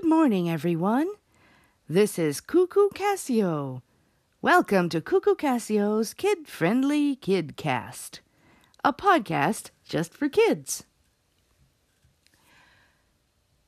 [0.00, 1.08] Good morning, everyone.
[1.88, 3.82] This is Cuckoo Casio.
[4.40, 8.20] Welcome to Cuckoo Casio's Kid Friendly Kidcast,
[8.84, 10.84] a podcast just for kids.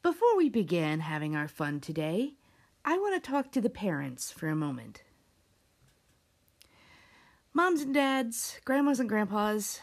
[0.04, 2.34] Before we begin having our fun today,
[2.84, 5.02] I want to talk to the parents for a moment.
[7.52, 9.80] Moms and dads, grandmas and grandpas,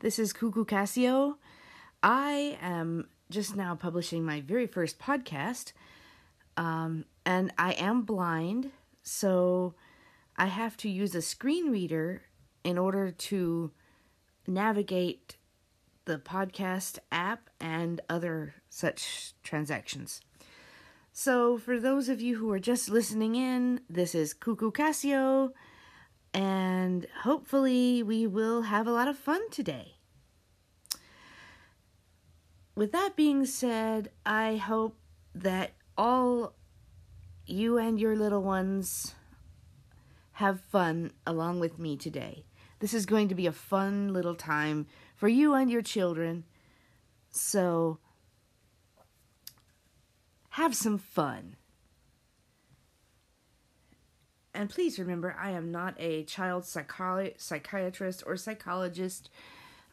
[0.00, 1.36] this is Cuckoo Casio.
[2.02, 5.72] I am just now publishing my very first podcast,
[6.56, 8.70] um, and I am blind,
[9.02, 9.74] so
[10.36, 12.22] I have to use a screen reader
[12.64, 13.70] in order to
[14.46, 15.36] navigate
[16.04, 20.20] the podcast app and other such transactions.
[21.12, 25.50] So, for those of you who are just listening in, this is Cuckoo Casio,
[26.32, 29.97] and hopefully, we will have a lot of fun today
[32.78, 35.00] with that being said, I hope
[35.34, 36.54] that all
[37.44, 39.16] you and your little ones
[40.34, 42.44] have fun along with me today.
[42.78, 46.44] This is going to be a fun little time for you and your children.
[47.32, 47.98] So,
[50.50, 51.56] have some fun.
[54.54, 59.30] And please remember, I am not a child psychi- psychiatrist or psychologist.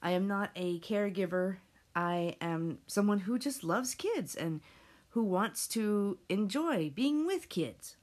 [0.03, 1.57] I am not a caregiver
[1.95, 4.61] I am someone who just loves kids and
[5.09, 7.95] who wants to enjoy being with kids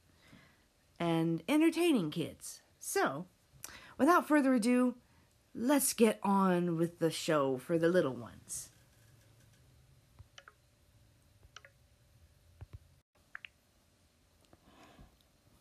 [0.99, 2.61] and entertaining kids.
[2.79, 3.27] So,
[3.97, 4.95] without further ado,
[5.53, 8.69] let's get on with the show for the little ones.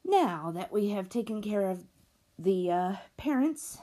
[0.05, 1.85] Now that we have taken care of
[2.39, 3.79] the uh, parents,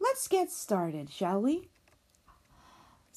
[0.00, 1.68] let's get started, shall we?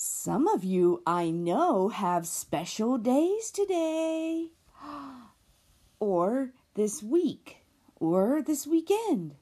[0.01, 4.51] Some of you I know have special days today,
[5.99, 7.65] or this week,
[7.97, 9.35] or this weekend.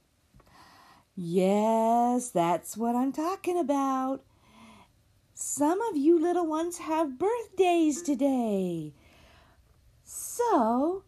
[1.16, 4.24] Yes, that's what I'm talking about.
[5.36, 8.96] Some of you little ones have birthdays today.
[10.04, 11.04] So,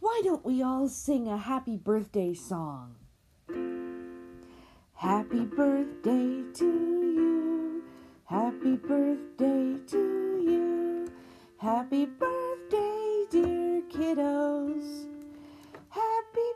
[0.00, 2.96] why don't we all sing a happy birthday song?
[4.94, 7.31] Happy birthday to you.
[8.32, 11.12] Happy birthday to you.
[11.58, 15.06] Happy birthday, dear kiddos.
[15.90, 16.48] Happy,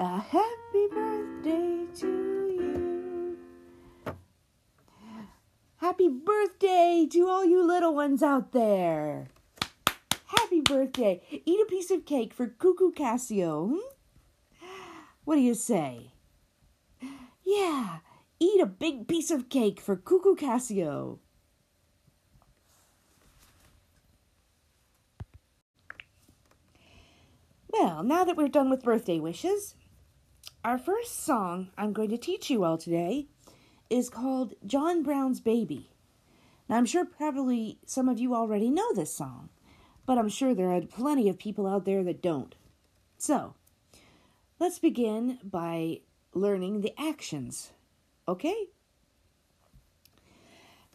[0.00, 2.06] a happy birthday to
[2.60, 3.38] you.
[5.78, 9.28] Happy birthday to all you little ones out there.
[10.26, 11.22] Happy birthday.
[11.30, 13.70] Eat a piece of cake for Cuckoo Casio.
[13.70, 14.66] Hmm?
[15.24, 16.12] What do you say?
[17.46, 18.00] Yeah,
[18.40, 21.18] Eat a big piece of cake for Cuckoo Casio.
[27.70, 29.74] Well, now that we're done with birthday wishes,
[30.64, 33.26] our first song I'm going to teach you all today
[33.90, 35.90] is called John Brown's Baby.
[36.68, 39.48] Now, I'm sure probably some of you already know this song,
[40.06, 42.54] but I'm sure there are plenty of people out there that don't.
[43.16, 43.54] So,
[44.60, 46.00] let's begin by
[46.34, 47.72] learning the actions
[48.28, 48.66] Okay?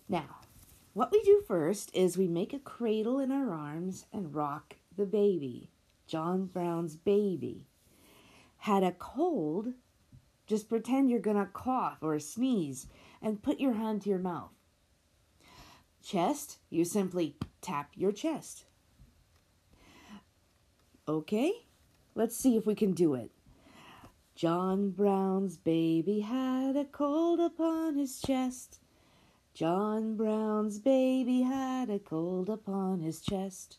[0.07, 0.41] Now,
[0.93, 5.07] what we do first is we make a cradle in our arms and rock the
[5.07, 5.71] baby.
[6.05, 7.65] John Brown's baby.
[8.57, 9.73] Had a cold,
[10.45, 12.87] just pretend you're going to cough or sneeze
[13.21, 14.51] and put your hand to your mouth.
[16.03, 18.65] Chest, you simply tap your chest.
[21.07, 21.51] Okay,
[22.13, 23.31] let's see if we can do it.
[24.35, 28.79] John Brown's baby had a cold upon his chest.
[29.53, 33.77] John Brown's baby had a cold upon his chest.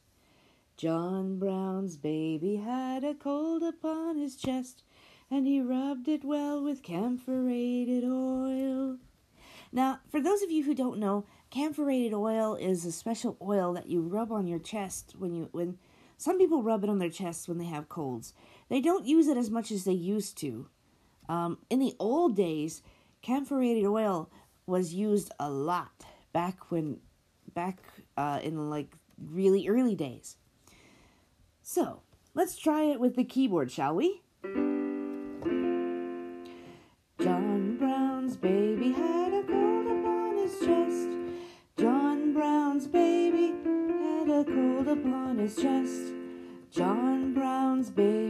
[0.76, 4.84] John Brown's baby had a cold upon his chest,
[5.28, 8.98] and he rubbed it well with camphorated oil.
[9.72, 13.88] Now, for those of you who don't know, camphorated oil is a special oil that
[13.88, 15.78] you rub on your chest when you when
[16.16, 18.34] some people rub it on their chests when they have colds.
[18.68, 20.68] They don't use it as much as they used to.
[21.28, 22.82] Um, in the old days,
[23.22, 24.30] camphorated oil
[24.66, 27.00] was used a lot back when,
[27.54, 27.78] back
[28.16, 30.36] uh, in like really early days.
[31.62, 32.02] So
[32.34, 34.22] let's try it with the keyboard, shall we?
[37.22, 41.08] John Brown's baby had a cold upon his chest.
[41.78, 46.12] John Brown's baby had a cold upon his chest.
[46.70, 48.23] John Brown's baby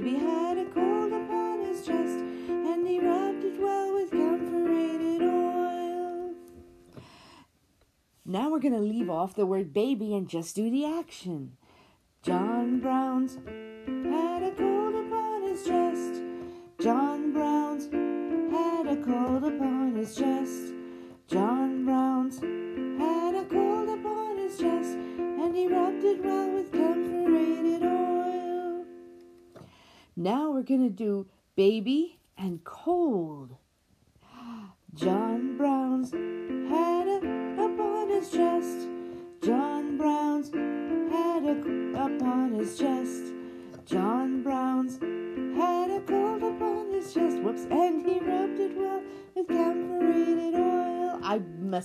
[8.34, 9.12] Now we're going to leave mm.
[9.12, 11.56] off the word baby and just do the action.
[12.20, 13.36] John Brown's
[13.86, 16.20] had a cold upon his chest.
[16.80, 17.84] John Brown's
[18.50, 20.74] had a cold upon his chest.
[21.28, 27.84] John Brown's had a cold upon his chest, and he rubbed it well with camphorated
[27.84, 28.84] oil.
[30.16, 33.54] Now we're gonna do baby and cold.
[34.94, 35.23] John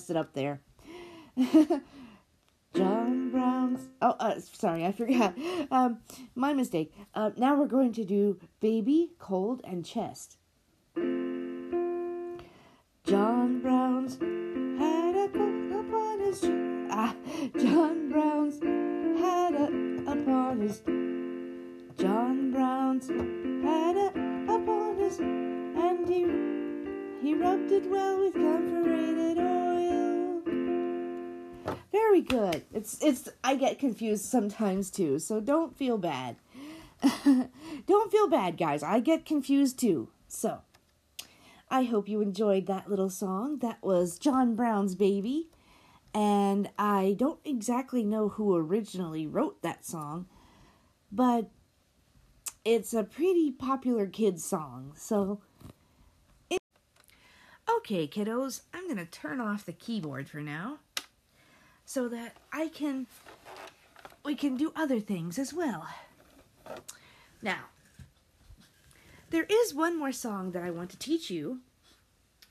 [0.09, 0.61] it up there.
[2.73, 3.89] John Brown's.
[4.01, 5.37] Oh, uh, sorry, I forgot.
[5.71, 5.99] Um,
[6.33, 6.91] my mistake.
[7.13, 10.38] Uh, now we're going to do baby, cold, and chest.
[32.79, 36.37] It's it's I get confused sometimes too, so don't feel bad.
[37.85, 38.83] don't feel bad, guys.
[38.83, 40.07] I get confused too.
[40.29, 40.61] So,
[41.69, 43.57] I hope you enjoyed that little song.
[43.57, 45.49] That was John Brown's Baby.
[46.13, 50.27] And I don't exactly know who originally wrote that song,
[51.11, 51.49] but
[52.63, 54.93] it's a pretty popular kids song.
[54.95, 55.41] So,
[57.77, 60.79] okay, kiddos, I'm going to turn off the keyboard for now
[61.89, 63.07] so that I can
[64.23, 65.87] we can do other things as well.
[67.41, 67.61] Now,
[69.31, 71.61] there is one more song that I want to teach you,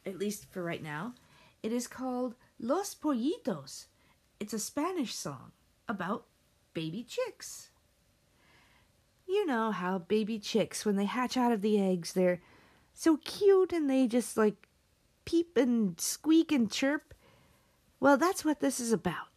[0.05, 1.15] at least for right now.
[1.63, 3.87] It is called Los Pollitos.
[4.41, 5.53] It's a Spanish song
[5.89, 6.25] about
[6.75, 7.71] baby chicks.
[9.29, 12.41] You know how baby chicks, when they hatch out of the eggs, they're
[12.93, 14.67] so cute and they just like
[15.25, 17.15] peep and squeak and chirp.
[18.01, 19.29] Well, that's what this is about.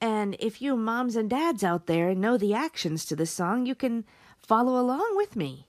[0.00, 3.74] And if you moms and dads out there know the actions to this song, you
[3.74, 4.04] can
[4.38, 5.66] follow along with me.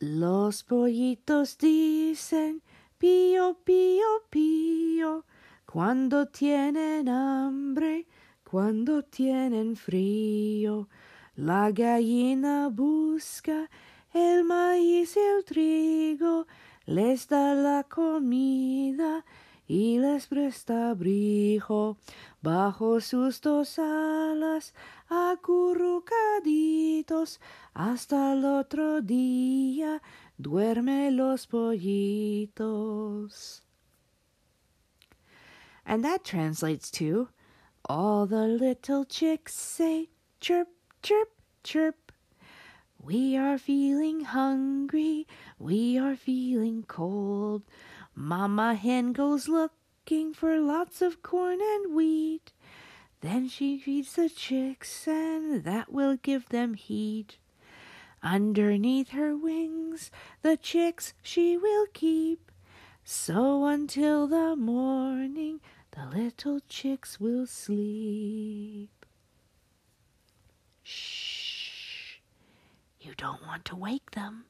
[0.00, 2.60] Los pollitos dicen
[3.00, 5.22] pío, pío, pío,
[5.66, 8.06] cuando tienen hambre,
[8.44, 10.88] cuando tienen frío.
[11.36, 13.68] La gallina busca
[14.16, 16.46] el maíz y el trigo,
[16.86, 19.24] les da la comida
[19.68, 21.96] y les presta abrigo
[22.40, 24.74] bajo sus dos alas
[25.08, 27.40] acurrucaditos
[27.74, 30.02] hasta el otro día
[30.38, 32.42] duerme los pollitos.
[35.84, 37.28] And that translates to
[37.88, 40.08] all the little chicks say
[40.40, 40.68] chirp,
[41.02, 41.30] chirp,
[41.62, 42.05] chirp.
[43.02, 45.26] We are feeling hungry,
[45.58, 47.62] we are feeling cold.
[48.14, 52.52] Mama hen goes looking for lots of corn and wheat.
[53.20, 57.38] Then she feeds the chicks, and that will give them heat.
[58.22, 60.10] Underneath her wings,
[60.42, 62.50] the chicks she will keep.
[63.04, 65.60] So until the morning,
[65.92, 69.06] the little chicks will sleep.
[70.82, 71.25] Shh.
[73.06, 74.46] You don't want to wake them.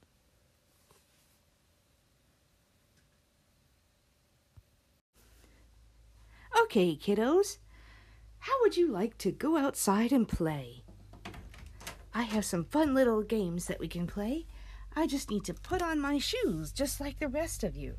[6.62, 7.58] Okay, kiddos,
[8.38, 10.84] how would you like to go outside and play?
[12.14, 14.46] I have some fun little games that we can play.
[14.96, 17.96] I just need to put on my shoes just like the rest of you.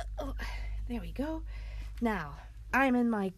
[0.00, 0.34] Uh, oh,
[0.88, 1.42] there we go.
[2.00, 2.36] Now,
[2.72, 3.34] I'm in my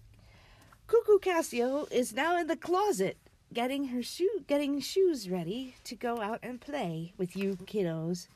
[0.86, 3.18] Cuckoo Casio is now in the closet
[3.52, 8.28] getting her shoe getting shoes ready to go out and play with you kiddos.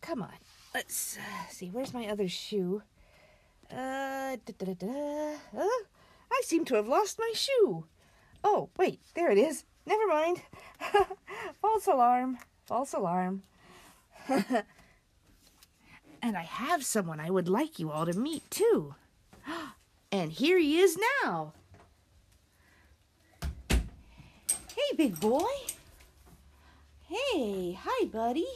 [0.00, 0.34] Come on.
[0.74, 1.68] Let's uh, see.
[1.68, 2.82] Where's my other shoe?
[3.72, 7.84] Uh, uh, I seem to have lost my shoe.
[8.42, 9.64] Oh, wait, there it is.
[9.86, 10.42] Never mind.
[11.62, 12.38] False alarm.
[12.66, 13.42] False alarm.
[14.28, 14.64] and
[16.22, 18.94] I have someone I would like you all to meet, too.
[20.12, 21.54] And here he is now.
[23.68, 25.42] Hey, big boy.
[27.08, 28.46] Hey, hi, buddy.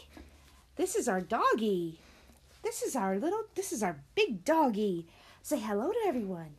[0.76, 1.98] This is our doggy.
[2.62, 5.06] This is our little, this is our big doggy.
[5.42, 6.54] Say hello to everyone.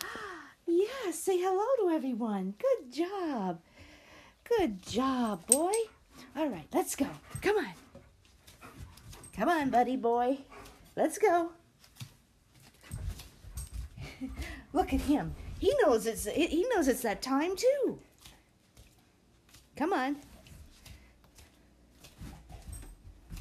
[0.66, 2.54] Yes, say hello to everyone.
[2.56, 3.58] Good job.
[4.44, 5.72] Good job, boy.
[6.36, 7.08] All right, let's go.
[7.42, 7.72] Come on.
[9.36, 10.38] Come on, buddy boy.
[10.94, 11.50] Let's go.
[14.72, 15.34] Look at him.
[15.60, 17.98] He knows it's he knows it's that time too.
[19.76, 20.16] Come on.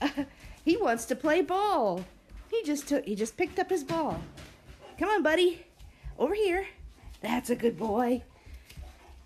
[0.65, 2.03] he wants to play ball.
[2.51, 4.19] He just took he just picked up his ball.
[4.97, 5.65] Come on, buddy.
[6.17, 6.67] Over here.
[7.21, 8.23] That's a good boy.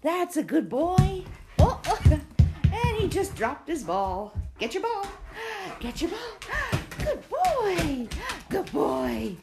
[0.03, 1.23] That's a good boy.
[1.57, 1.99] Oh, oh.
[2.63, 4.37] and he just dropped his ball.
[4.59, 5.07] Get your ball.
[5.79, 6.79] Get your ball.
[6.99, 8.07] Good boy.
[8.49, 9.35] Good boy.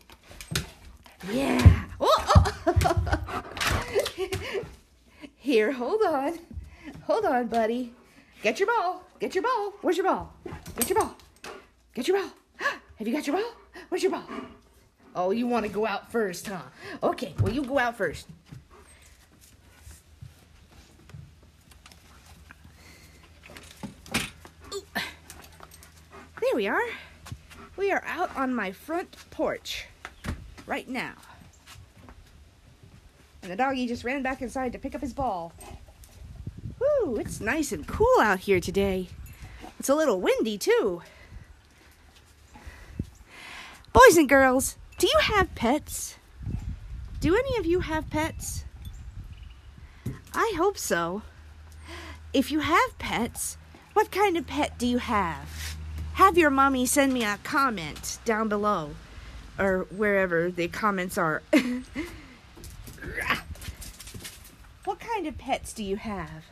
[1.33, 1.85] Yeah.
[2.01, 3.17] Oh, oh.
[5.41, 6.39] Here, hold on.
[7.05, 7.95] Hold on, buddy.
[8.43, 9.03] Get your ball.
[9.19, 9.73] Get your ball.
[9.81, 10.35] Where's your ball?
[10.77, 11.17] Get your ball.
[11.95, 12.31] Get your ball.
[12.99, 13.53] Have you got your ball?
[13.89, 14.29] Where's your ball?
[15.17, 16.61] Oh, you want to go out first, huh?
[17.03, 18.29] Okay, well, you go out first.
[24.71, 26.83] There we are.
[27.79, 29.87] We are out on my front porch
[30.67, 31.15] right now.
[33.43, 35.53] And the doggy just ran back inside to pick up his ball.
[36.79, 39.09] Woo, it's nice and cool out here today.
[39.79, 41.03] It's a little windy too.
[43.93, 46.17] Boys and girls, do you have pets?
[47.21, 48.65] Do any of you have pets?
[50.33, 51.23] I hope so.
[52.33, 53.57] If you have pets,
[53.93, 55.77] what kind of pet do you have?
[56.15, 58.91] Have your mommy send me a comment down below
[59.59, 61.43] or wherever the comments are.
[64.85, 66.47] what kind of pets do you have?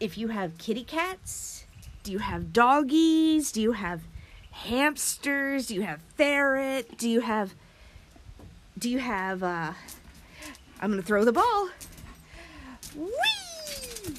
[0.00, 1.66] If you have kitty cats,
[2.02, 3.52] do you have doggies?
[3.52, 4.04] Do you have
[4.50, 5.66] hamsters?
[5.66, 6.96] Do you have ferret?
[6.96, 7.52] Do you have
[8.78, 9.74] do you have uh
[10.80, 11.68] I'm going to throw the ball.
[12.96, 14.14] Whee!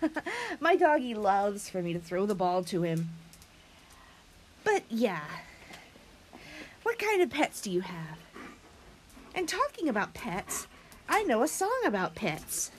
[0.60, 3.10] My doggy loves for me to throw the ball to him.
[4.64, 5.20] But yeah.
[6.82, 8.18] What kind of pets do you have?
[9.34, 10.66] And talking about pets,
[11.08, 12.70] I know a song about pets.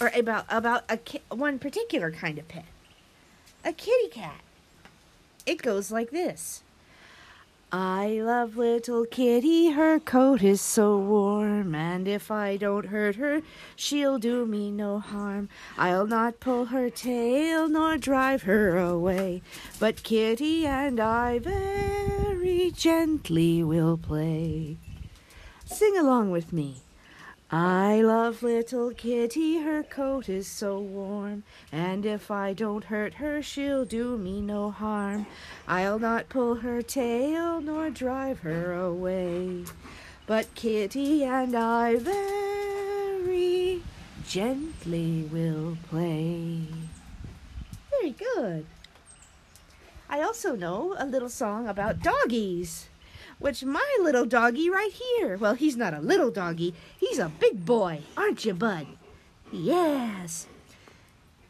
[0.00, 2.64] Or about about a ki- one particular kind of pet.
[3.64, 4.40] A kitty cat.
[5.46, 6.62] It goes like this.
[7.74, 13.40] I love little kitty, her coat is so warm, and if I don't hurt her,
[13.76, 15.48] she'll do me no harm.
[15.78, 19.40] I'll not pull her tail nor drive her away,
[19.78, 24.76] but kitty and I very gently will play.
[25.64, 26.82] Sing along with me.
[27.54, 33.42] I love little kitty, her coat is so warm, and if I don't hurt her,
[33.42, 35.26] she'll do me no harm.
[35.68, 39.66] I'll not pull her tail nor drive her away,
[40.26, 43.82] but kitty and I very
[44.26, 46.62] gently will play.
[47.90, 48.64] Very good.
[50.08, 52.88] I also know a little song about doggies
[53.42, 55.36] which my little doggy right here.
[55.36, 58.86] Well, he's not a little doggy, he's a big boy, aren't you, Bud?
[59.52, 60.46] Yes.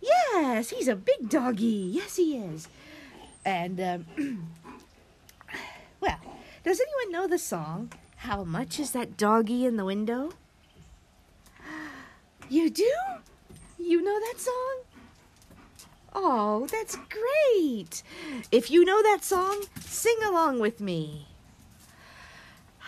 [0.00, 1.90] Yes, he's a big doggy.
[1.92, 2.68] Yes, he is.
[3.44, 4.06] And, um,
[6.00, 6.18] well,
[6.64, 10.32] does anyone know the song, How Much Is That Doggy in the Window?
[12.48, 12.92] You do?
[13.78, 14.82] You know that song?
[16.14, 18.02] Oh, that's great.
[18.50, 21.28] If you know that song, sing along with me.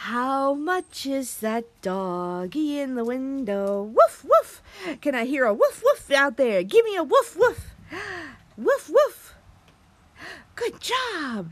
[0.04, 3.84] How much is that doggy in the window?
[3.84, 4.62] Woof, woof.
[5.00, 6.62] Can I hear a woof, woof out there?
[6.62, 7.74] Give me a woof, woof.
[8.58, 9.34] Woof, woof.
[10.56, 11.50] Good job.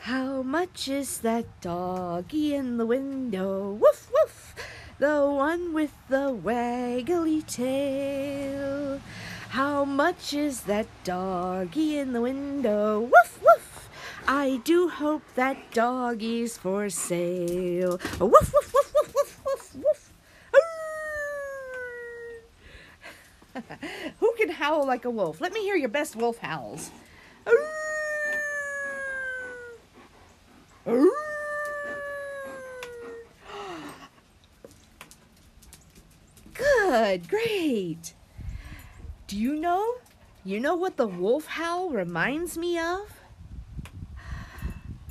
[0.00, 3.72] How much is that doggy in the window?
[3.72, 4.54] Woof, woof.
[4.98, 9.00] The one with the waggly tail.
[9.48, 13.00] How much is that doggy in the window?
[13.00, 13.75] Woof, woof.
[14.28, 18.00] I do hope that doggy's for sale.
[18.18, 20.12] Woof, woof, woof, woof, woof, woof, woof.
[24.20, 25.40] Who can howl like a wolf?
[25.40, 26.90] Let me hear your best wolf howls.
[36.54, 38.14] Good, great.
[39.28, 39.94] Do you know?
[40.44, 43.15] You know what the wolf howl reminds me of?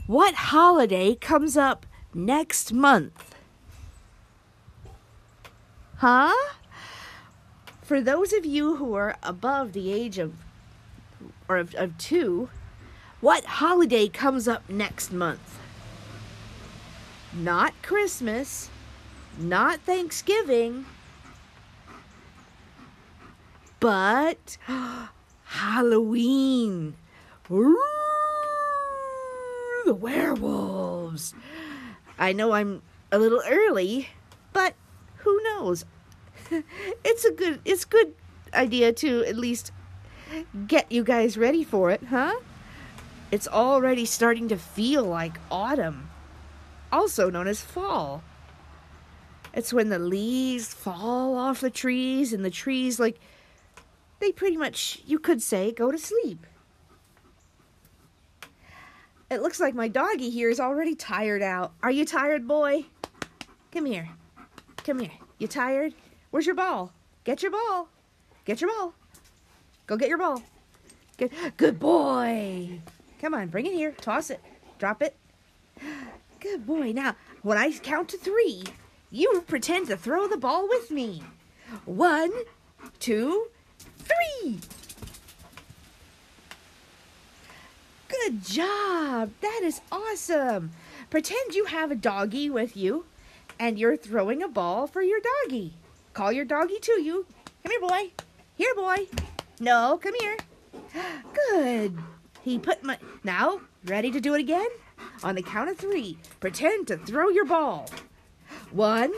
[0.08, 3.34] What holiday comes up next month?
[5.98, 6.36] Huh?
[7.82, 10.36] For those of you who are above the age of
[11.48, 12.50] or of, of two,
[13.20, 15.58] what holiday comes up next month?
[17.34, 18.70] Not Christmas,
[19.40, 20.86] not Thanksgiving,
[23.80, 24.58] but
[25.46, 26.94] Halloween.
[27.50, 27.95] Ooh
[29.86, 31.34] the werewolves.
[32.18, 34.10] I know I'm a little early,
[34.52, 34.74] but
[35.18, 35.86] who knows?
[37.04, 38.14] it's a good it's good
[38.54, 39.72] idea to at least
[40.68, 42.36] get you guys ready for it, huh?
[43.32, 46.10] It's already starting to feel like autumn,
[46.92, 48.24] also known as fall.
[49.54, 53.20] It's when the leaves fall off the trees and the trees like
[54.20, 56.46] they pretty much you could say go to sleep.
[59.36, 61.74] It looks like my doggy here is already tired out.
[61.84, 62.86] Are you tired, boy?
[63.74, 64.08] Come here.
[64.78, 65.12] Come here.
[65.40, 65.94] You tired?
[66.32, 66.94] Where's your ball?
[67.26, 67.90] Get your ball.
[68.46, 68.94] Get your ball.
[69.88, 70.42] Go get your ball.
[71.18, 72.80] Good, good boy.
[73.20, 73.92] Come on, bring it here.
[73.92, 74.40] Toss it.
[74.80, 75.18] Drop it.
[76.40, 76.94] Good boy.
[76.94, 78.64] Now, when I count to three,
[79.12, 81.22] you pretend to throw the ball with me.
[81.84, 82.32] One,
[83.00, 83.48] two,
[83.98, 84.60] three.
[88.26, 89.30] Good job.
[89.42, 90.72] That is awesome.
[91.12, 93.06] Pretend you have a doggy with you
[93.60, 95.76] and you're throwing a ball for your doggy.
[96.14, 97.28] Call your doggy to you.
[97.62, 98.12] Come here, boy.
[98.56, 99.06] Here, boy.
[99.60, 100.38] No, come here.
[101.52, 102.00] Good.
[102.42, 102.98] He put my.
[103.24, 104.70] Now, ready to do it again?
[105.24, 107.88] On the count of three, pretend to throw your ball.
[108.72, 109.14] One,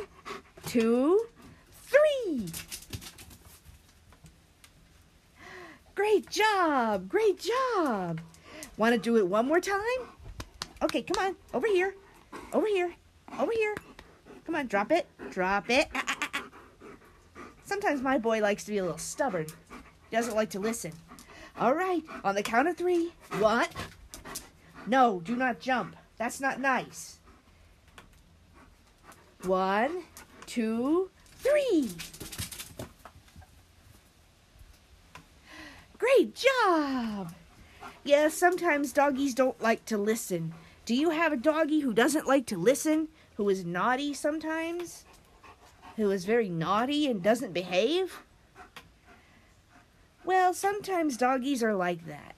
[0.66, 1.28] two,
[1.72, 2.48] three.
[5.96, 7.08] Great job.
[7.08, 8.20] Great job.
[8.78, 9.82] Want to do it one more time?
[10.84, 11.36] Okay, come on.
[11.54, 11.96] Over here.
[12.54, 12.94] Over here.
[13.40, 13.76] Over here.
[14.46, 15.08] Come on, drop it.
[15.32, 15.88] Drop it.
[15.96, 16.44] Ah, ah, ah.
[17.64, 19.48] Sometimes my boy likes to be a little stubborn.
[20.10, 20.94] He doesn't like to listen.
[21.60, 23.14] All right, on the count of three.
[23.40, 23.74] What?
[24.86, 25.96] No, do not jump.
[26.18, 27.20] That's not nice.
[29.44, 30.04] One,
[30.46, 31.90] two, three.
[35.98, 37.34] Great job!
[38.08, 40.54] Yes, sometimes doggies don't like to listen.
[40.86, 43.10] Do you have a doggy who doesn't like to listen?
[43.36, 45.04] Who is naughty sometimes?
[45.98, 48.22] Who is very naughty and doesn't behave?
[50.24, 52.36] Well, sometimes doggies are like that.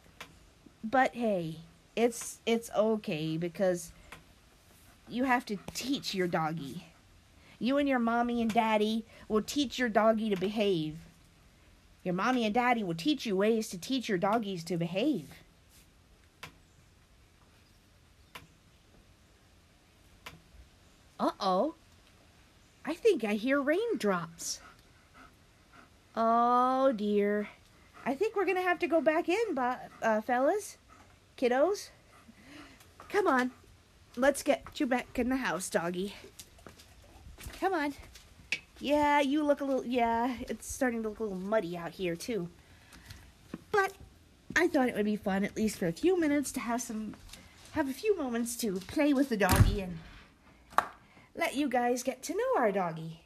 [0.83, 1.57] But hey,
[1.95, 3.91] it's it's okay because
[5.07, 6.87] you have to teach your doggy.
[7.59, 10.97] You and your mommy and daddy will teach your doggy to behave.
[12.03, 15.38] Your mommy and daddy will teach you ways to teach your doggies to behave.
[21.19, 21.75] Uh-oh.
[22.85, 24.61] I think I hear raindrops.
[26.15, 27.49] Oh, dear.
[28.05, 30.77] I think we're going to have to go back in, uh, fellas.
[31.37, 31.89] Kiddos.
[33.09, 33.51] Come on.
[34.15, 36.15] Let's get you back in the house, doggy.
[37.59, 37.93] Come on.
[38.79, 39.85] Yeah, you look a little...
[39.85, 42.49] Yeah, it's starting to look a little muddy out here, too.
[43.71, 43.93] But
[44.55, 47.15] I thought it would be fun, at least for a few minutes, to have some...
[47.73, 49.99] Have a few moments to play with the doggy and
[51.39, 53.21] let you guys get to know our doggy.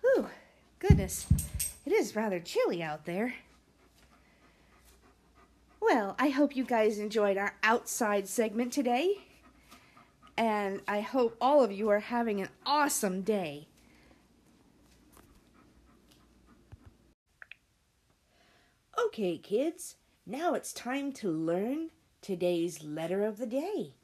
[0.00, 0.26] Whew,
[0.80, 1.26] goodness,
[1.86, 3.34] it is rather chilly out there.
[5.80, 9.18] Well, I hope you guys enjoyed our outside segment today.
[10.36, 13.68] And I hope all of you are having an awesome day.
[19.06, 19.94] Okay, kids,
[20.26, 23.94] now it's time to learn today's letter of the day.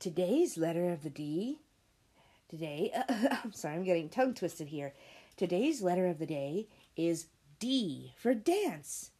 [0.00, 1.58] Today's letter of the D,
[2.48, 4.94] today, uh, I'm sorry, I'm getting tongue twisted here.
[5.36, 7.26] Today's letter of the day is
[7.60, 9.10] D for dance.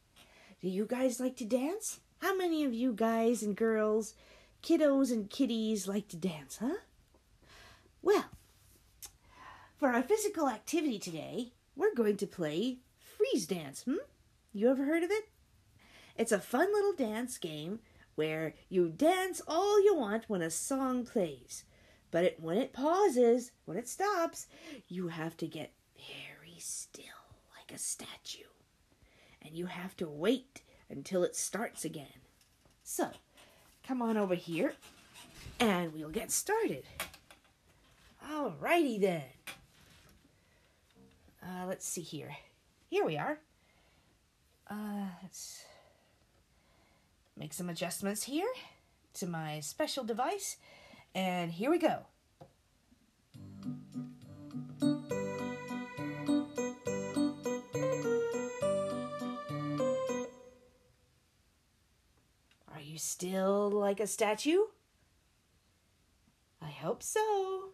[0.61, 2.00] Do you guys like to dance?
[2.20, 4.14] How many of you guys and girls,
[4.62, 6.78] kiddos and kitties like to dance, huh?
[8.02, 8.26] Well,
[9.76, 12.78] for our physical activity today, we're going to play
[13.31, 13.97] freeze dance, hmm?
[14.53, 15.29] You ever heard of it?
[16.17, 17.81] It's a fun little dance game
[18.14, 21.64] where you dance all you want when a song plays.
[22.11, 24.47] But it, when it pauses, when it stops,
[24.88, 27.05] you have to get very still
[27.57, 28.49] like a statue.
[29.43, 32.07] And you have to wait until it starts again.
[32.83, 33.11] So,
[33.87, 34.75] come on over here
[35.61, 36.85] and we'll get started.
[38.29, 39.23] Alrighty then.
[41.43, 42.37] Uh, let's see here.
[42.88, 43.38] Here we are.
[44.70, 45.62] Uh, let's
[47.37, 48.48] make some adjustments here
[49.14, 50.57] to my special device.
[51.14, 52.07] And here we go.
[62.72, 64.62] Are you still like a statue?
[66.62, 67.72] I hope so.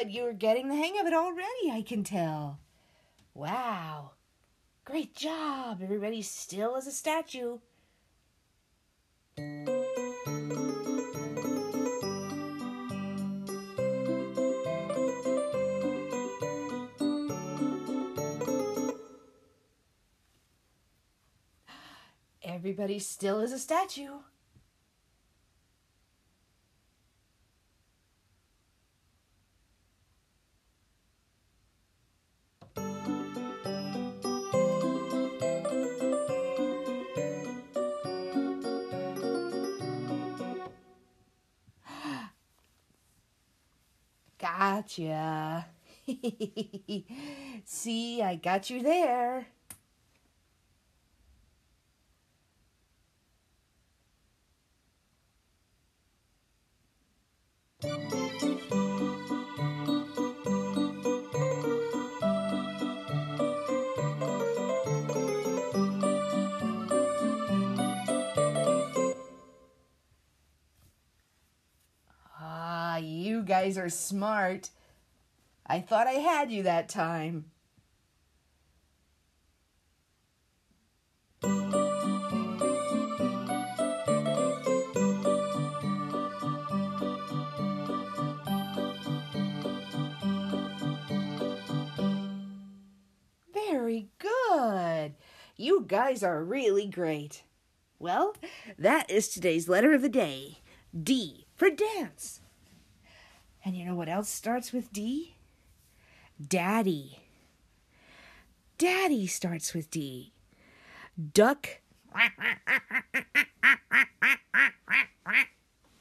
[0.00, 0.12] Good.
[0.12, 2.58] You're getting the hang of it already, I can tell.
[3.34, 4.12] Wow.
[4.84, 5.80] Great job.
[5.82, 7.58] Everybody's still as a statue.
[22.42, 24.20] Everybody still is a statue.
[44.96, 45.66] Gotcha.
[47.64, 49.46] See, I got you there.
[72.40, 74.70] Ah, you guys are smart.
[75.70, 77.44] I thought I had you that time.
[93.54, 95.14] Very good.
[95.56, 97.44] You guys are really great.
[98.00, 98.34] Well,
[98.76, 100.62] that is today's letter of the day
[101.00, 102.40] D for dance.
[103.64, 105.36] And you know what else starts with D?
[106.46, 107.18] Daddy.
[108.78, 110.32] Daddy starts with D.
[111.34, 111.80] Duck.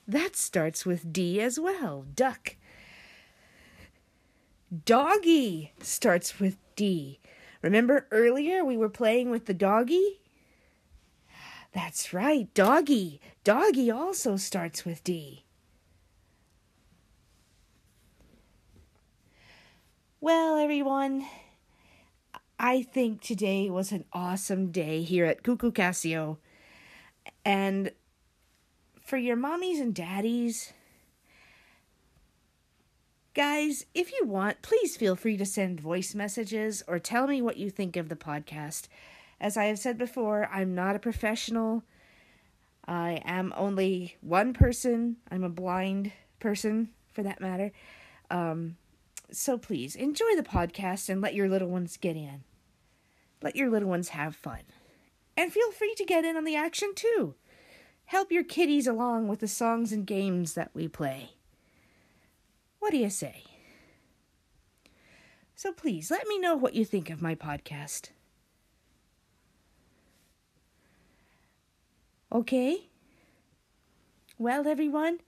[0.07, 2.05] That starts with D as well.
[2.15, 2.55] Duck.
[4.85, 7.19] Doggy starts with D.
[7.61, 10.21] Remember earlier we were playing with the doggy?
[11.73, 13.19] That's right, doggy.
[13.43, 15.43] Doggy also starts with D.
[20.21, 21.25] Well, everyone,
[22.59, 26.39] I think today was an awesome day here at Cuckoo Casio.
[27.45, 27.93] And
[29.01, 30.73] for your mommies and daddies,
[33.33, 37.55] guys, if you want, please feel free to send voice messages or tell me what
[37.55, 38.89] you think of the podcast.
[39.39, 41.83] As I have said before, I'm not a professional.
[42.85, 45.15] I am only one person.
[45.31, 47.71] I'm a blind person, for that matter.
[48.29, 48.75] Um,
[49.31, 52.43] so please enjoy the podcast and let your little ones get in.
[53.41, 54.61] Let your little ones have fun.
[55.37, 57.35] And feel free to get in on the action too.
[58.05, 61.31] Help your kiddies along with the songs and games that we play.
[62.79, 63.43] What do you say?
[65.55, 68.09] So please let me know what you think of my podcast.
[72.31, 72.87] Okay?
[74.37, 75.19] Well, everyone,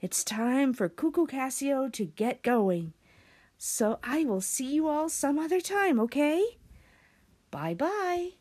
[0.00, 2.92] it's time for Cuckoo Casio to get going.
[3.58, 6.58] So I will see you all some other time, okay?
[7.50, 8.37] Bye bye.